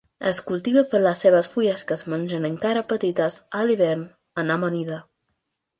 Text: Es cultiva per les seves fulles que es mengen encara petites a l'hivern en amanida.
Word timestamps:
Es 0.29 0.37
cultiva 0.45 0.83
per 0.93 1.01
les 1.03 1.21
seves 1.25 1.49
fulles 1.57 1.85
que 1.91 1.97
es 1.99 2.03
mengen 2.15 2.49
encara 2.51 2.85
petites 2.95 3.39
a 3.61 3.63
l'hivern 3.69 4.05
en 4.45 4.53
amanida. 4.59 5.01